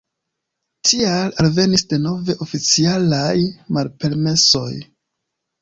Tial 0.91 1.35
alvenis 1.43 1.83
denove 1.93 2.37
oficialaj 2.47 3.37
malpermesoj. 3.79 4.71